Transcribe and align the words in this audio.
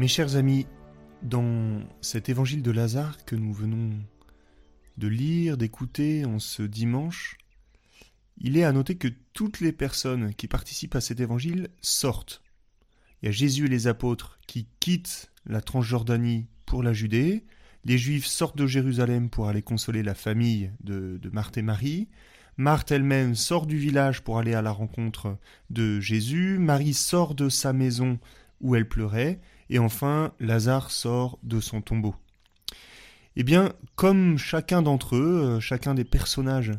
Mes 0.00 0.08
chers 0.08 0.36
amis, 0.36 0.66
dans 1.20 1.82
cet 2.00 2.30
évangile 2.30 2.62
de 2.62 2.70
Lazare 2.70 3.22
que 3.26 3.36
nous 3.36 3.52
venons 3.52 3.90
de 4.96 5.08
lire, 5.08 5.58
d'écouter 5.58 6.24
en 6.24 6.38
ce 6.38 6.62
dimanche, 6.62 7.36
il 8.38 8.56
est 8.56 8.64
à 8.64 8.72
noter 8.72 8.96
que 8.96 9.08
toutes 9.34 9.60
les 9.60 9.72
personnes 9.72 10.32
qui 10.32 10.48
participent 10.48 10.94
à 10.94 11.02
cet 11.02 11.20
évangile 11.20 11.68
sortent. 11.82 12.42
Il 13.20 13.26
y 13.26 13.28
a 13.28 13.32
Jésus 13.32 13.66
et 13.66 13.68
les 13.68 13.88
apôtres 13.88 14.38
qui 14.46 14.66
quittent 14.80 15.30
la 15.44 15.60
Transjordanie 15.60 16.46
pour 16.64 16.82
la 16.82 16.94
Judée, 16.94 17.44
les 17.84 17.98
Juifs 17.98 18.24
sortent 18.24 18.56
de 18.56 18.66
Jérusalem 18.66 19.28
pour 19.28 19.48
aller 19.48 19.60
consoler 19.60 20.02
la 20.02 20.14
famille 20.14 20.70
de, 20.82 21.20
Marthe 21.30 21.58
et 21.58 21.62
Marie, 21.62 22.08
Marthe 22.56 22.90
elle-même 22.90 23.34
sort 23.34 23.66
du 23.66 23.76
village 23.76 24.22
pour 24.22 24.38
aller 24.38 24.54
à 24.54 24.62
la 24.62 24.72
rencontre 24.72 25.36
de 25.68 26.00
Jésus, 26.00 26.56
Marie 26.58 26.94
sort 26.94 27.34
de 27.34 27.50
sa 27.50 27.74
maison 27.74 28.18
où 28.62 28.74
elle 28.74 28.88
pleurait, 28.88 29.40
et 29.70 29.78
enfin 29.78 30.32
Lazare 30.40 30.90
sort 30.90 31.38
de 31.42 31.60
son 31.60 31.80
tombeau. 31.80 32.14
Eh 33.36 33.44
bien, 33.44 33.72
comme 33.94 34.36
chacun 34.36 34.82
d'entre 34.82 35.16
eux, 35.16 35.42
euh, 35.42 35.60
chacun 35.60 35.94
des 35.94 36.04
personnages 36.04 36.72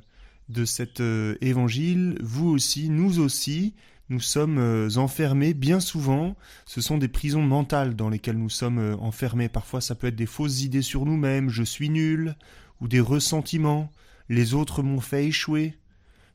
de 0.50 0.66
cet 0.66 1.00
euh, 1.00 1.36
évangile, 1.40 2.18
vous 2.22 2.50
aussi, 2.50 2.90
nous 2.90 3.20
aussi, 3.20 3.74
nous 4.10 4.20
sommes 4.20 4.58
euh, 4.58 4.90
enfermés 4.98 5.54
bien 5.54 5.80
souvent. 5.80 6.36
Ce 6.66 6.82
sont 6.82 6.98
des 6.98 7.08
prisons 7.08 7.42
mentales 7.42 7.96
dans 7.96 8.10
lesquelles 8.10 8.38
nous 8.38 8.50
sommes 8.50 8.98
enfermés. 9.00 9.48
Parfois, 9.48 9.80
ça 9.80 9.96
peut 9.96 10.08
être 10.08 10.16
des 10.16 10.26
fausses 10.26 10.62
idées 10.62 10.82
sur 10.82 11.06
nous-mêmes, 11.06 11.50
je 11.50 11.64
suis 11.64 11.90
nul, 11.90 12.36
ou 12.82 12.90
des 12.90 13.00
ressentiments, 13.00 13.90
les 14.28 14.54
autres 14.54 14.84
m'ont 14.84 15.00
fait 15.00 15.26
échouer. 15.26 15.78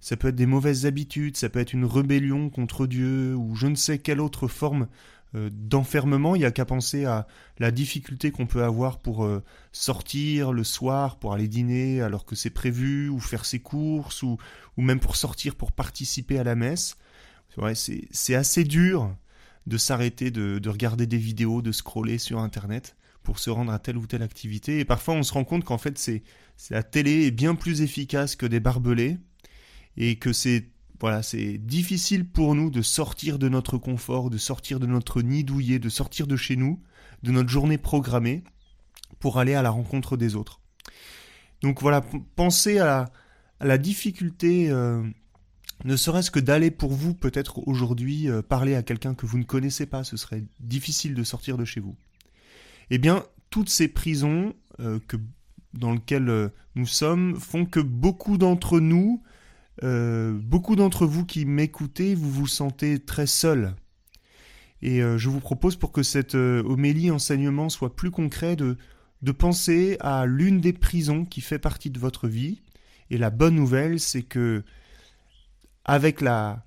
Ça 0.01 0.17
peut 0.17 0.29
être 0.29 0.37
des 0.37 0.47
mauvaises 0.47 0.87
habitudes, 0.87 1.37
ça 1.37 1.49
peut 1.49 1.59
être 1.59 1.73
une 1.73 1.85
rébellion 1.85 2.49
contre 2.49 2.87
Dieu, 2.87 3.35
ou 3.35 3.55
je 3.55 3.67
ne 3.67 3.75
sais 3.75 3.99
quelle 3.99 4.21
autre 4.21 4.49
forme 4.49 4.89
d'enfermement, 5.53 6.35
il 6.35 6.41
n'y 6.41 6.45
a 6.45 6.51
qu'à 6.51 6.65
penser 6.65 7.05
à 7.05 7.27
la 7.59 7.71
difficulté 7.71 8.31
qu'on 8.31 8.47
peut 8.47 8.65
avoir 8.65 8.99
pour 8.99 9.25
euh, 9.25 9.43
sortir 9.73 10.53
le 10.53 10.65
soir, 10.65 11.19
pour 11.19 11.33
aller 11.33 11.49
dîner 11.49 12.01
alors 12.01 12.25
que 12.25 12.35
c'est 12.35 12.51
prévu, 12.51 13.09
ou 13.09 13.21
faire 13.21 13.45
ses 13.45 13.61
courses, 13.61 14.23
ou, 14.23 14.39
ou 14.77 14.83
même 14.83 15.01
pour 15.01 15.17
sortir 15.17 15.55
pour 15.55 15.73
participer 15.73 16.39
à 16.39 16.45
la 16.45 16.55
messe. 16.55 16.97
C'est 17.73 18.35
assez 18.35 18.65
dur 18.65 19.17
de 19.67 19.79
s'arrêter 19.79 20.31
de, 20.31 20.59
de, 20.59 20.69
regarder 20.69 21.07
des 21.07 21.17
vidéos, 21.17 21.63
de 21.63 21.73
scroller 21.73 22.19
sur 22.19 22.39
Internet 22.39 22.97
pour 23.23 23.39
se 23.39 23.51
rendre 23.51 23.73
à 23.73 23.79
telle 23.79 23.97
ou 23.97 24.07
telle 24.07 24.23
activité. 24.23 24.79
Et 24.79 24.85
parfois 24.85 25.15
on 25.15 25.23
se 25.23 25.33
rend 25.33 25.45
compte 25.45 25.65
qu'en 25.65 25.79
fait 25.79 25.99
c'est 25.99 26.23
la 26.71 26.83
télé 26.83 27.27
est 27.27 27.31
bien 27.31 27.55
plus 27.55 27.83
efficace 27.83 28.37
que 28.37 28.47
des 28.47 28.61
barbelés 28.61 29.19
et 29.97 30.17
que 30.17 30.33
c'est 30.33 30.69
voilà, 31.01 31.23
c'est 31.23 31.59
difficile 31.59 32.27
pour 32.27 32.55
nous 32.55 32.71
de 32.71 32.83
sortir 32.83 33.39
de 33.39 33.49
notre 33.49 33.77
confort, 33.77 34.31
de 34.31 34.39
sortir 34.39 34.81
de 34.81 34.87
notre 34.87 35.21
nid 35.21 35.45
douillet, 35.45 35.79
de 35.79 35.89
sortir 35.89 36.27
de 36.27 36.37
chez 36.37 36.57
nous, 36.57 36.81
de 37.23 37.33
notre 37.33 37.51
journée 37.51 37.79
programmée, 37.79 38.45
pour 39.21 39.39
aller 39.39 39.55
à 39.55 39.63
la 39.63 39.71
rencontre 39.71 40.17
des 40.17 40.37
autres. 40.37 40.61
Donc 41.63 41.81
voilà, 41.83 42.03
pensez 42.35 42.79
à, 42.79 43.11
la 43.61 43.79
difficulté, 43.79 44.71
euh, 44.71 45.03
ne 45.85 45.97
serait-ce 45.97 46.31
que 46.31 46.41
d'aller 46.41 46.71
pour 46.71 46.93
vous 46.93 47.15
peut-être 47.15 47.67
aujourd'hui 47.67 48.29
euh, 48.29 48.43
parler 48.43 48.75
à 48.75 48.83
quelqu'un 48.83 49.15
que 49.15 49.27
vous 49.27 49.39
ne 49.39 49.45
connaissez 49.45 49.87
pas, 49.87 50.05
ce 50.05 50.17
serait 50.17 50.45
difficile 50.61 51.15
de 51.15 51.25
sortir 51.25 51.57
de 51.57 51.65
chez 51.65 51.81
vous. 51.81 51.97
Eh 52.91 52.99
bien, 52.99 53.25
toutes 53.51 53.71
ces 53.71 53.89
prisons 53.89 54.55
euh, 54.81 54.99
dans 55.75 55.93
lesquelles 55.93 56.51
nous 56.75 56.87
sommes 56.87 57.37
font 57.37 57.67
que 57.67 57.81
beaucoup 57.81 58.39
d'entre 58.39 58.81
nous 58.81 59.23
euh, 59.83 60.33
beaucoup 60.33 60.77
d'entre 60.77 61.07
vous 61.07 61.25
qui 61.25 61.45
m'écoutez, 61.45 62.15
vous 62.15 62.31
vous 62.31 62.47
sentez 62.47 62.99
très 62.99 63.27
seul. 63.27 63.75
Et 64.83 65.03
euh, 65.03 65.19
je 65.19 65.29
vous 65.29 65.41
propose 65.41 65.77
pour 65.77 65.93
que 65.93 66.03
cette 66.03 66.35
euh, 66.35 66.63
homélie 66.65 67.11
enseignement 67.11 67.69
soit 67.69 67.97
plus 67.97 68.11
concret 68.11 68.57
de, 68.57 68.77
de 69.23 69.33
penser 69.33 69.97
à 70.01 70.27
l'une 70.27 70.61
des 70.61 70.73
prisons 70.73 71.25
qui 71.25 71.41
fait 71.41 71.59
partie 71.59 71.91
de 71.91 71.99
votre 71.99 72.29
vie. 72.29 72.63
Et 73.11 73.19
la 73.19 73.31
bonne 73.31 73.55
nouvelle, 73.55 74.01
c'est 74.01 74.23
que 74.23 74.65
avec 75.85 76.21
la, 76.21 76.65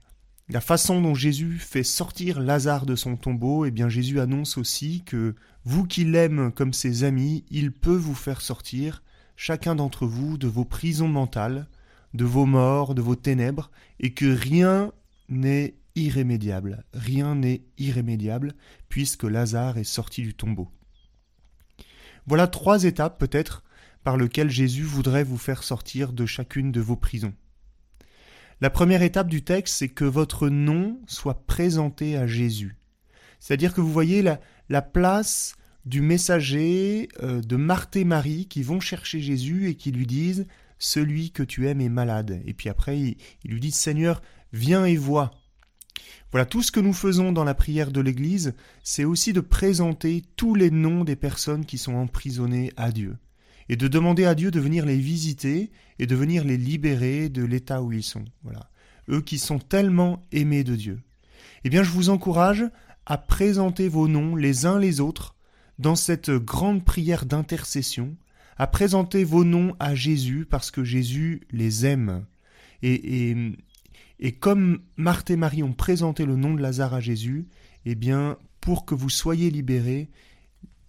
la 0.47 0.61
façon 0.61 1.01
dont 1.01 1.13
Jésus 1.13 1.57
fait 1.59 1.83
sortir 1.83 2.39
Lazare 2.39 2.85
de 2.85 2.95
son 2.95 3.17
tombeau, 3.17 3.65
eh 3.65 3.71
bien 3.71 3.89
Jésus 3.89 4.19
annonce 4.19 4.57
aussi 4.57 5.03
que 5.05 5.35
vous 5.65 5.85
qui 5.85 6.05
l'aimez 6.05 6.51
comme 6.51 6.73
ses 6.73 7.03
amis, 7.03 7.43
il 7.51 7.71
peut 7.71 7.95
vous 7.95 8.15
faire 8.15 8.41
sortir, 8.41 9.03
chacun 9.35 9.75
d'entre 9.75 10.07
vous, 10.07 10.37
de 10.37 10.47
vos 10.47 10.65
prisons 10.65 11.07
mentales, 11.07 11.67
de 12.13 12.25
vos 12.25 12.45
morts, 12.45 12.95
de 12.95 13.01
vos 13.01 13.15
ténèbres, 13.15 13.71
et 13.99 14.13
que 14.13 14.25
rien 14.25 14.91
n'est 15.27 15.75
irrémédiable, 15.95 16.83
rien 16.93 17.35
n'est 17.35 17.63
irrémédiable, 17.77 18.53
puisque 18.87 19.23
Lazare 19.23 19.77
est 19.77 19.83
sorti 19.83 20.21
du 20.21 20.33
tombeau. 20.33 20.69
Voilà 22.25 22.47
trois 22.47 22.83
étapes 22.83 23.19
peut-être 23.19 23.63
par 24.03 24.17
lesquelles 24.17 24.49
Jésus 24.49 24.83
voudrait 24.83 25.23
vous 25.23 25.37
faire 25.37 25.63
sortir 25.63 26.13
de 26.13 26.25
chacune 26.25 26.71
de 26.71 26.81
vos 26.81 26.95
prisons. 26.95 27.33
La 28.61 28.69
première 28.69 29.03
étape 29.03 29.29
du 29.29 29.43
texte, 29.43 29.75
c'est 29.75 29.89
que 29.89 30.05
votre 30.05 30.49
nom 30.49 30.99
soit 31.07 31.45
présenté 31.45 32.17
à 32.17 32.27
Jésus. 32.27 32.77
C'est-à-dire 33.39 33.73
que 33.73 33.81
vous 33.81 33.91
voyez 33.91 34.21
la, 34.21 34.39
la 34.67 34.81
place 34.81 35.55
du 35.85 36.01
messager 36.01 37.09
euh, 37.23 37.41
de 37.41 37.55
Marthe 37.55 37.95
et 37.95 38.03
Marie 38.03 38.47
qui 38.47 38.63
vont 38.63 38.79
chercher 38.79 39.21
Jésus 39.21 39.69
et 39.69 39.75
qui 39.75 39.91
lui 39.91 40.05
disent 40.05 40.45
celui 40.79 41.31
que 41.31 41.44
tu 41.44 41.67
aimes 41.67 41.81
est 41.81 41.90
malade. 41.90 42.41
Et 42.45 42.53
puis 42.53 42.69
après, 42.69 43.00
il, 43.00 43.17
lui 43.44 43.59
dit, 43.59 43.72
Seigneur, 43.72 44.22
viens 44.53 44.85
et 44.85 44.95
vois. 44.95 45.31
Voilà, 46.31 46.45
tout 46.45 46.63
ce 46.63 46.72
que 46.72 46.79
nous 46.79 46.94
faisons 46.94 47.31
dans 47.31 47.44
la 47.44 47.53
prière 47.53 47.91
de 47.91 48.01
l'Église, 48.01 48.53
c'est 48.84 49.03
aussi 49.03 49.34
de 49.34 49.41
présenter 49.41 50.23
tous 50.35 50.56
les 50.56 50.72
noms 50.72 51.03
des 51.03 51.16
personnes 51.16 51.66
qui 51.66 51.78
sont 51.78 51.95
emprisonnées 51.95 52.72
à 52.78 52.91
Dieu, 52.91 53.18
et 53.68 53.75
de 53.75 53.88
demander 53.88 54.25
à 54.25 54.35
Dieu 54.35 54.51
de 54.51 54.59
venir 54.59 54.85
les 54.85 54.97
visiter 54.97 55.72
et 55.97 56.07
de 56.07 56.16
venir 56.16 56.44
les 56.44 56.57
libérer 56.57 57.29
de 57.29 57.44
l'état 57.44 57.81
où 57.81 57.91
ils 57.91 58.03
sont. 58.03 58.25
Voilà, 58.44 58.69
eux 59.09 59.22
qui 59.22 59.39
sont 59.39 59.59
tellement 59.59 60.22
aimés 60.31 60.63
de 60.63 60.75
Dieu. 60.75 61.00
Eh 61.63 61.69
bien, 61.69 61.84
je 61.84 61.91
vous 61.91 62.09
encourage 62.09 62.63
à 63.06 63.18
présenter 63.18 63.89
vos 63.89 64.07
noms 64.07 64.35
les 64.35 64.66
uns 64.66 64.79
les 64.79 65.01
autres 65.01 65.35
dans 65.79 65.95
cette 65.95 66.29
grande 66.29 66.85
prière 66.85 67.25
d'intercession 67.25 68.16
à 68.59 68.67
présenter 68.67 69.23
vos 69.23 69.45
noms 69.45 69.73
à 69.79 69.95
Jésus 69.95 70.45
parce 70.47 70.69
que 70.69 70.83
Jésus 70.83 71.47
les 71.49 71.85
aime. 71.85 72.25
Et, 72.81 73.55
et, 74.19 74.33
comme 74.33 74.81
Marthe 74.97 75.31
et 75.31 75.37
Marie 75.37 75.63
ont 75.63 75.73
présenté 75.73 76.25
le 76.25 76.35
nom 76.35 76.53
de 76.53 76.61
Lazare 76.61 76.93
à 76.93 76.99
Jésus, 76.99 77.47
eh 77.85 77.95
bien, 77.95 78.37
pour 78.59 78.85
que 78.85 78.95
vous 78.95 79.09
soyez 79.09 79.49
libérés, 79.49 80.09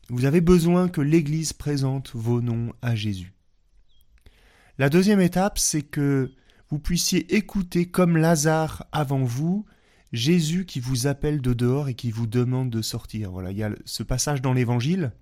vous 0.08 0.24
avez 0.24 0.40
besoin 0.40 0.88
que 0.88 1.00
l'Église 1.00 1.52
présente 1.52 2.10
vos 2.14 2.40
noms 2.40 2.72
à 2.82 2.96
Jésus. 2.96 3.34
La 4.78 4.88
deuxième 4.88 5.20
étape, 5.20 5.58
c'est 5.58 5.82
que 5.82 6.32
vous 6.70 6.80
puissiez 6.80 7.36
écouter 7.36 7.86
comme 7.86 8.16
Lazare 8.16 8.84
avant 8.90 9.22
vous, 9.22 9.64
Jésus 10.12 10.66
qui 10.66 10.80
vous 10.80 11.06
appelle 11.06 11.40
de 11.40 11.52
dehors 11.52 11.88
et 11.88 11.94
qui 11.94 12.10
vous 12.10 12.26
demande 12.26 12.70
de 12.70 12.82
sortir. 12.82 13.30
Voilà, 13.30 13.52
il 13.52 13.58
y 13.58 13.62
a 13.62 13.70
ce 13.84 14.02
passage 14.02 14.42
dans 14.42 14.52
l'Évangile 14.52 15.12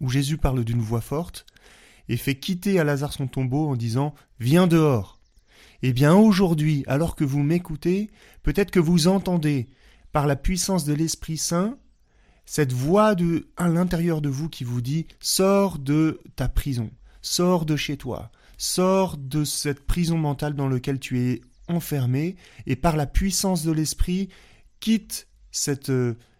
où 0.00 0.08
Jésus 0.08 0.38
parle 0.38 0.64
d'une 0.64 0.80
voix 0.80 1.00
forte 1.00 1.46
et 2.08 2.16
fait 2.16 2.38
quitter 2.38 2.78
à 2.78 2.84
Lazare 2.84 3.12
son 3.12 3.26
tombeau 3.26 3.68
en 3.68 3.76
disant 3.76 4.14
Viens 4.38 4.66
dehors. 4.66 5.20
Eh 5.82 5.92
bien 5.92 6.14
aujourd'hui, 6.14 6.84
alors 6.86 7.16
que 7.16 7.24
vous 7.24 7.42
m'écoutez, 7.42 8.10
peut-être 8.42 8.70
que 8.70 8.80
vous 8.80 9.08
entendez, 9.08 9.68
par 10.12 10.26
la 10.26 10.36
puissance 10.36 10.84
de 10.84 10.94
l'Esprit 10.94 11.36
Saint, 11.36 11.78
cette 12.46 12.72
voix 12.72 13.14
à 13.56 13.68
l'intérieur 13.68 14.20
de 14.20 14.28
vous 14.28 14.48
qui 14.48 14.64
vous 14.64 14.80
dit 14.80 15.06
Sors 15.20 15.78
de 15.78 16.20
ta 16.36 16.48
prison, 16.48 16.90
sors 17.20 17.66
de 17.66 17.76
chez 17.76 17.96
toi, 17.96 18.30
sors 18.56 19.16
de 19.18 19.44
cette 19.44 19.86
prison 19.86 20.16
mentale 20.16 20.54
dans 20.54 20.68
laquelle 20.68 21.00
tu 21.00 21.20
es 21.20 21.40
enfermé, 21.68 22.36
et 22.66 22.76
par 22.76 22.96
la 22.96 23.06
puissance 23.06 23.64
de 23.64 23.72
l'Esprit, 23.72 24.28
quitte 24.80 25.28
cette, 25.50 25.90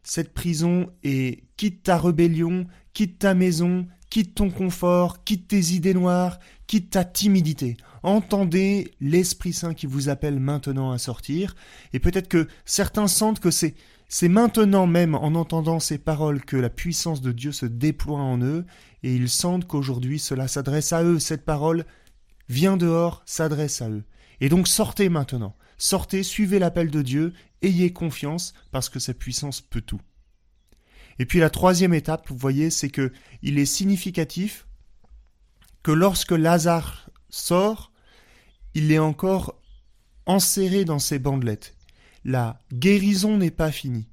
cette 0.07 0.33
prison 0.33 0.89
et 1.03 1.43
quitte 1.57 1.83
ta 1.83 1.99
rébellion, 1.99 2.67
quitte 2.95 3.19
ta 3.19 3.35
maison, 3.35 3.89
quitte 4.09 4.37
ton 4.37 4.51
confort, 4.51 5.25
quitte 5.25 5.49
tes 5.49 5.73
idées 5.73 5.95
noires, 5.95 6.39
quitte 6.69 6.91
ta 6.91 7.05
timidité. 7.05 7.77
Entendez 8.05 8.93
l'Esprit 9.01 9.53
Saint 9.53 9.75
qui 9.75 9.87
vous 9.87 10.09
appelle 10.09 10.39
maintenant 10.39 10.93
à 10.93 10.99
sortir, 10.99 11.57
et 11.93 11.99
peut-être 11.99 12.29
que 12.29 12.47
certains 12.65 13.09
sentent 13.09 13.41
que 13.41 13.51
c'est 13.51 13.75
c'est 14.09 14.29
maintenant 14.29 14.87
même 14.87 15.17
en 15.17 15.35
entendant 15.35 15.81
ces 15.81 15.99
paroles 15.99 16.45
que 16.45 16.57
la 16.57 16.71
puissance 16.71 17.21
de 17.21 17.33
Dieu 17.33 17.51
se 17.51 17.67
déploie 17.67 18.21
en 18.21 18.41
eux, 18.41 18.65
et 19.03 19.13
ils 19.13 19.29
sentent 19.29 19.67
qu'aujourd'hui 19.67 20.21
cela 20.21 20.47
s'adresse 20.47 20.93
à 20.93 21.03
eux, 21.03 21.19
cette 21.19 21.45
parole 21.45 21.85
vient 22.49 22.77
dehors, 22.77 23.25
s'adresse 23.27 23.83
à 23.83 23.91
eux. 23.91 24.05
Et 24.41 24.49
donc 24.49 24.69
sortez 24.69 25.09
maintenant, 25.09 25.57
sortez, 25.79 26.23
suivez 26.23 26.59
l'appel 26.59 26.91
de 26.91 27.03
Dieu, 27.03 27.33
ayez 27.63 27.93
confiance, 27.93 28.55
parce 28.71 28.89
que 28.89 28.99
sa 28.99 29.15
puissance 29.15 29.61
peut 29.61 29.81
tout. 29.81 30.01
Et 31.19 31.27
puis 31.27 31.39
la 31.39 31.51
troisième 31.51 31.95
étape, 31.95 32.29
vous 32.29 32.37
voyez, 32.37 32.71
c'est 32.71 32.91
que 32.91 33.13
il 33.43 33.59
est 33.59 33.67
significatif 33.67 34.67
que 35.83 35.93
lorsque 35.93 36.33
Lazare 36.33 37.11
sort, 37.31 37.93
il 38.75 38.93
est 38.93 38.99
encore 38.99 39.61
enserré 40.27 40.85
dans 40.85 40.99
ses 40.99 41.19
bandelettes. 41.19 41.77
La 42.25 42.59
guérison 42.73 43.37
n'est 43.39 43.51
pas 43.51 43.71
finie. 43.71 44.09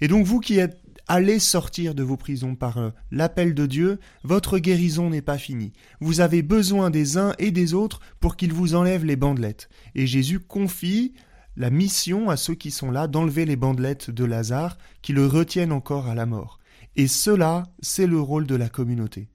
Et 0.00 0.08
donc 0.08 0.24
vous 0.24 0.40
qui 0.40 0.58
êtes 0.58 0.80
allez 1.08 1.38
sortir 1.38 1.94
de 1.94 2.02
vos 2.02 2.16
prisons 2.16 2.54
par 2.54 2.78
euh, 2.78 2.90
l'appel 3.10 3.54
de 3.54 3.66
Dieu, 3.66 3.98
votre 4.22 4.58
guérison 4.58 5.10
n'est 5.10 5.22
pas 5.22 5.38
finie. 5.38 5.72
Vous 6.00 6.20
avez 6.20 6.42
besoin 6.42 6.90
des 6.90 7.18
uns 7.18 7.34
et 7.38 7.50
des 7.50 7.74
autres 7.74 8.00
pour 8.20 8.36
qu'ils 8.36 8.52
vous 8.52 8.74
enlèvent 8.74 9.04
les 9.04 9.16
bandelettes. 9.16 9.68
Et 9.94 10.06
Jésus 10.06 10.40
confie 10.40 11.14
la 11.56 11.70
mission 11.70 12.30
à 12.30 12.36
ceux 12.36 12.54
qui 12.54 12.70
sont 12.70 12.90
là 12.90 13.06
d'enlever 13.06 13.44
les 13.44 13.56
bandelettes 13.56 14.10
de 14.10 14.24
Lazare 14.24 14.78
qui 15.02 15.12
le 15.12 15.26
retiennent 15.26 15.72
encore 15.72 16.06
à 16.06 16.14
la 16.14 16.26
mort. 16.26 16.58
Et 16.96 17.06
cela, 17.06 17.64
c'est 17.80 18.06
le 18.06 18.20
rôle 18.20 18.46
de 18.46 18.56
la 18.56 18.68
communauté. 18.68 19.28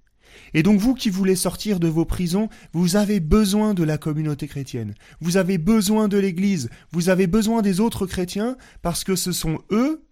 Et 0.54 0.64
donc 0.64 0.80
vous 0.80 0.94
qui 0.94 1.10
voulez 1.10 1.36
sortir 1.36 1.80
de 1.80 1.88
vos 1.88 2.06
prisons, 2.06 2.50
vous 2.74 2.96
avez 2.96 3.20
besoin 3.20 3.74
de 3.74 3.84
la 3.84 3.98
communauté 3.98 4.48
chrétienne, 4.48 4.94
vous 5.22 5.38
avez 5.38 5.58
besoin 5.58 6.08
de 6.08 6.18
l'Église, 6.18 6.70
vous 6.92 7.10
avez 7.10 7.28
besoin 7.28 7.62
des 7.62 7.80
autres 7.80 8.06
chrétiens, 8.06 8.58
parce 8.82 9.04
que 9.04 9.16
ce 9.16 9.32
sont 9.32 9.60
eux 9.72 10.04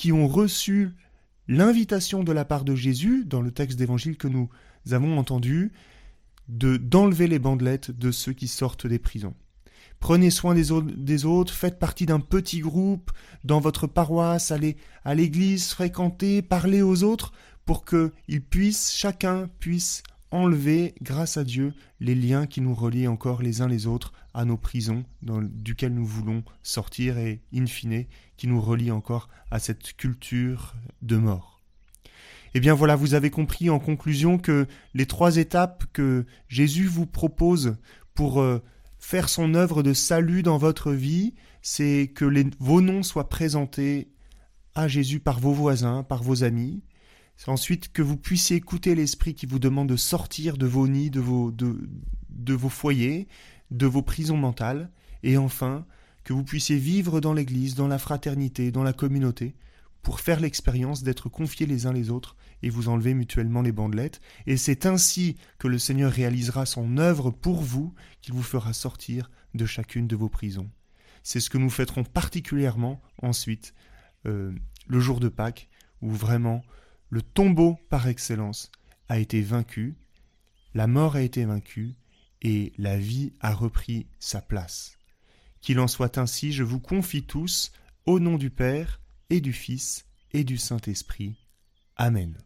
qui 0.00 0.12
ont 0.12 0.28
reçu 0.28 0.92
l'invitation 1.46 2.24
de 2.24 2.32
la 2.32 2.46
part 2.46 2.64
de 2.64 2.74
Jésus, 2.74 3.26
dans 3.26 3.42
le 3.42 3.50
texte 3.50 3.78
d'évangile 3.78 4.16
que 4.16 4.28
nous 4.28 4.48
avons 4.92 5.18
entendu, 5.18 5.72
de 6.48 6.78
d'enlever 6.78 7.26
les 7.26 7.38
bandelettes 7.38 7.90
de 7.90 8.10
ceux 8.10 8.32
qui 8.32 8.48
sortent 8.48 8.86
des 8.86 8.98
prisons. 8.98 9.34
Prenez 9.98 10.30
soin 10.30 10.54
des, 10.54 10.72
autres, 10.72 10.90
des 10.90 11.26
autres, 11.26 11.52
faites 11.52 11.78
partie 11.78 12.06
d'un 12.06 12.18
petit 12.18 12.60
groupe 12.60 13.10
dans 13.44 13.60
votre 13.60 13.86
paroisse, 13.86 14.50
allez 14.50 14.78
à 15.04 15.14
l'église, 15.14 15.68
fréquentez, 15.68 16.40
parlez 16.40 16.80
aux 16.80 17.02
autres 17.02 17.34
pour 17.66 17.84
qu'ils 17.84 18.40
puissent, 18.40 18.94
chacun 18.94 19.50
puisse 19.58 20.02
enlever, 20.30 20.94
grâce 21.02 21.36
à 21.36 21.44
Dieu, 21.44 21.74
les 21.98 22.14
liens 22.14 22.46
qui 22.46 22.60
nous 22.60 22.74
relient 22.74 23.08
encore 23.08 23.42
les 23.42 23.60
uns 23.60 23.68
les 23.68 23.86
autres 23.86 24.12
à 24.34 24.44
nos 24.44 24.56
prisons 24.56 25.04
duquel 25.22 25.94
nous 25.94 26.06
voulons 26.06 26.44
sortir 26.62 27.18
et, 27.18 27.42
in 27.54 27.66
fine, 27.66 28.06
qui 28.36 28.46
nous 28.46 28.60
relient 28.60 28.92
encore 28.92 29.28
à 29.50 29.58
cette 29.58 29.94
culture 29.96 30.74
de 31.02 31.16
mort. 31.16 31.60
Eh 32.54 32.60
bien 32.60 32.74
voilà, 32.74 32.96
vous 32.96 33.14
avez 33.14 33.30
compris 33.30 33.70
en 33.70 33.78
conclusion 33.78 34.38
que 34.38 34.66
les 34.94 35.06
trois 35.06 35.36
étapes 35.36 35.84
que 35.92 36.26
Jésus 36.48 36.86
vous 36.86 37.06
propose 37.06 37.76
pour 38.14 38.40
euh, 38.40 38.60
faire 38.98 39.28
son 39.28 39.54
œuvre 39.54 39.82
de 39.82 39.92
salut 39.92 40.42
dans 40.42 40.58
votre 40.58 40.92
vie, 40.92 41.34
c'est 41.62 42.10
que 42.14 42.24
vos 42.58 42.80
noms 42.80 43.02
soient 43.02 43.28
présentés 43.28 44.10
à 44.74 44.88
Jésus 44.88 45.20
par 45.20 45.38
vos 45.38 45.52
voisins, 45.52 46.02
par 46.02 46.22
vos 46.22 46.42
amis, 46.42 46.82
Ensuite, 47.46 47.92
que 47.92 48.02
vous 48.02 48.16
puissiez 48.16 48.56
écouter 48.56 48.94
l'Esprit 48.94 49.34
qui 49.34 49.46
vous 49.46 49.58
demande 49.58 49.88
de 49.88 49.96
sortir 49.96 50.56
de 50.56 50.66
vos 50.66 50.86
nids, 50.86 51.10
de 51.10 51.20
vos, 51.20 52.68
foyers, 52.68 53.28
de 53.70 53.86
vos 53.86 54.02
prisons 54.02 54.36
mentales. 54.36 54.90
Et 55.22 55.36
enfin, 55.36 55.86
que 56.24 56.32
vous 56.32 56.44
puissiez 56.44 56.76
vivre 56.76 57.20
dans 57.20 57.32
l'Église, 57.32 57.74
dans 57.74 57.88
la 57.88 57.98
fraternité, 57.98 58.70
dans 58.70 58.82
la 58.82 58.92
communauté, 58.92 59.54
pour 60.02 60.20
faire 60.20 60.40
l'expérience 60.40 61.02
d'être 61.02 61.28
confiés 61.28 61.66
les 61.66 61.86
uns 61.86 61.92
les 61.92 62.10
autres 62.10 62.36
et 62.62 62.70
vous 62.70 62.88
enlever 62.88 63.14
mutuellement 63.14 63.62
les 63.62 63.72
bandelettes. 63.72 64.20
Et 64.46 64.56
c'est 64.56 64.86
ainsi 64.86 65.36
que 65.58 65.68
le 65.68 65.78
Seigneur 65.78 66.12
réalisera 66.12 66.66
son 66.66 66.98
œuvre 66.98 67.30
pour 67.30 67.62
vous, 67.62 67.94
qu'il 68.20 68.34
vous 68.34 68.42
fera 68.42 68.72
sortir 68.72 69.30
de 69.54 69.66
chacune 69.66 70.06
de 70.06 70.16
vos 70.16 70.28
prisons. 70.28 70.70
C'est 71.22 71.40
ce 71.40 71.50
que 71.50 71.58
nous 71.58 71.70
fêterons 71.70 72.04
particulièrement 72.04 73.00
ensuite, 73.22 73.74
euh, 74.26 74.52
le 74.86 75.00
jour 75.00 75.20
de 75.20 75.28
Pâques, 75.28 75.68
où 76.02 76.10
vraiment 76.10 76.62
le 77.10 77.22
tombeau 77.22 77.78
par 77.88 78.06
excellence 78.06 78.70
a 79.08 79.18
été 79.18 79.42
vaincu, 79.42 79.96
la 80.74 80.86
mort 80.86 81.16
a 81.16 81.22
été 81.22 81.44
vaincue, 81.44 81.94
et 82.42 82.72
la 82.78 82.96
vie 82.96 83.32
a 83.40 83.52
repris 83.52 84.06
sa 84.18 84.40
place. 84.40 84.96
Qu'il 85.60 85.80
en 85.80 85.88
soit 85.88 86.16
ainsi, 86.16 86.52
je 86.52 86.62
vous 86.62 86.80
confie 86.80 87.24
tous, 87.24 87.72
au 88.06 88.18
nom 88.20 88.38
du 88.38 88.50
Père, 88.50 89.00
et 89.28 89.40
du 89.40 89.52
Fils, 89.52 90.06
et 90.32 90.44
du 90.44 90.56
Saint-Esprit. 90.56 91.36
Amen. 91.96 92.38